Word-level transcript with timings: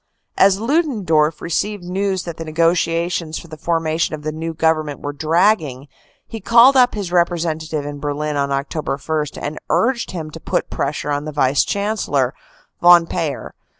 "As 0.35 0.57
LudendorfT 0.59 1.41
received 1.41 1.83
news 1.83 2.23
that 2.23 2.37
the 2.37 2.43
negotiations 2.43 3.37
for 3.37 3.49
the 3.49 3.55
formation 3.55 4.15
of 4.15 4.23
the 4.23 4.31
new 4.31 4.55
Government 4.55 4.99
were 4.99 5.13
dragging, 5.13 5.87
he 6.25 6.39
called 6.41 6.75
up 6.75 6.95
his 6.95 7.11
representative 7.11 7.85
in 7.85 7.99
Berlin 7.99 8.35
on 8.35 8.49
Oct. 8.49 9.07
1, 9.37 9.43
and 9.47 9.59
urged 9.69 10.09
him 10.09 10.31
to 10.31 10.39
put 10.39 10.71
pressure 10.71 11.11
on 11.11 11.25
the 11.25 11.31
Vice 11.31 11.63
Chancellor, 11.63 12.33
Von 12.81 13.05
Payer. 13.05 13.53